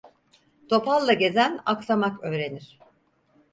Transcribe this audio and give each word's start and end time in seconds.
Topalla 0.69 1.13
gezen, 1.13 1.59
aksamak 1.65 2.23
öğrenir. 2.23 2.77